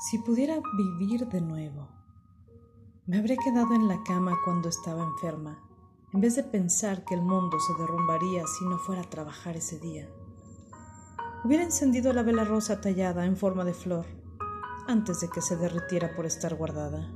[0.00, 1.88] Si pudiera vivir de nuevo,
[3.06, 5.58] me habría quedado en la cama cuando estaba enferma,
[6.12, 9.80] en vez de pensar que el mundo se derrumbaría si no fuera a trabajar ese
[9.80, 10.08] día.
[11.44, 14.06] Hubiera encendido la vela rosa tallada en forma de flor
[14.86, 17.10] antes de que se derritiera por estar guardada.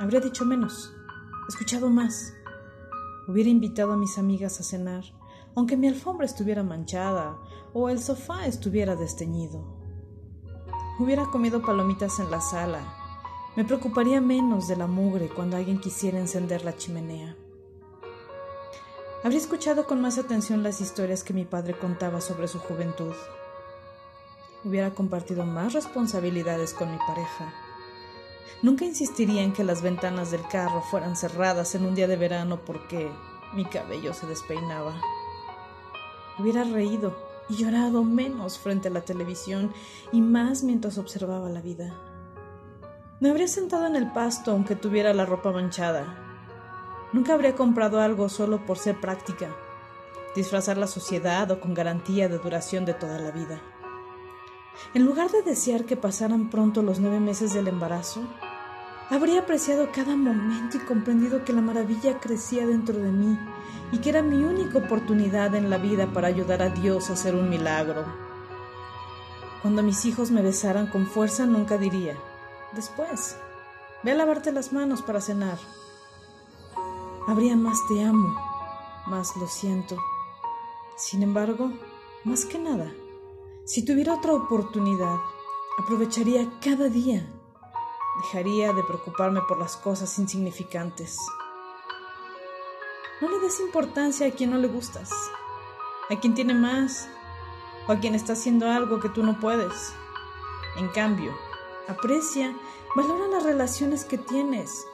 [0.00, 0.92] Habría dicho menos,
[1.48, 2.34] escuchado más.
[3.28, 5.04] Hubiera invitado a mis amigas a cenar,
[5.54, 7.38] aunque mi alfombra estuviera manchada
[7.72, 9.81] o el sofá estuviera desteñido.
[10.98, 12.80] Hubiera comido palomitas en la sala.
[13.56, 17.34] Me preocuparía menos de la mugre cuando alguien quisiera encender la chimenea.
[19.24, 23.14] Habría escuchado con más atención las historias que mi padre contaba sobre su juventud.
[24.64, 27.54] Hubiera compartido más responsabilidades con mi pareja.
[28.60, 32.60] Nunca insistiría en que las ventanas del carro fueran cerradas en un día de verano
[32.66, 33.10] porque
[33.54, 35.00] mi cabello se despeinaba.
[36.38, 39.72] Hubiera reído y llorado menos frente a la televisión
[40.10, 41.94] y más mientras observaba la vida.
[43.20, 46.18] Me habría sentado en el pasto aunque tuviera la ropa manchada.
[47.12, 49.54] Nunca habría comprado algo solo por ser práctica,
[50.34, 53.60] disfrazar la sociedad o con garantía de duración de toda la vida.
[54.94, 58.22] En lugar de desear que pasaran pronto los nueve meses del embarazo,
[59.12, 63.38] habría apreciado cada momento y comprendido que la maravilla crecía dentro de mí
[63.92, 67.34] y que era mi única oportunidad en la vida para ayudar a Dios a hacer
[67.34, 68.06] un milagro.
[69.60, 72.16] Cuando mis hijos me besaran con fuerza, nunca diría,
[72.74, 73.36] después,
[74.02, 75.58] ve a lavarte las manos para cenar.
[77.28, 78.34] Habría más te amo,
[79.08, 79.98] más lo siento.
[80.96, 81.70] Sin embargo,
[82.24, 82.90] más que nada,
[83.66, 85.18] si tuviera otra oportunidad,
[85.78, 87.28] aprovecharía cada día.
[88.20, 91.16] Dejaría de preocuparme por las cosas insignificantes.
[93.20, 95.10] No le des importancia a quien no le gustas,
[96.10, 97.08] a quien tiene más
[97.86, 99.94] o a quien está haciendo algo que tú no puedes.
[100.76, 101.32] En cambio,
[101.88, 102.54] aprecia,
[102.94, 104.84] valora las relaciones que tienes,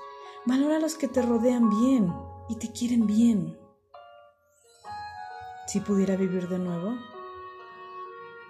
[0.45, 2.13] valora a los que te rodean bien
[2.49, 3.59] y te quieren bien.
[5.67, 6.95] Si pudiera vivir de nuevo,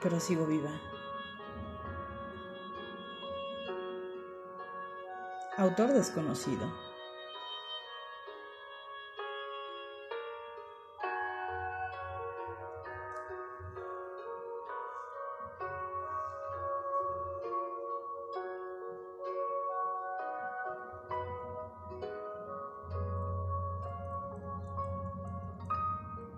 [0.01, 0.98] pero sigo viva.
[5.59, 6.71] Autor desconocido.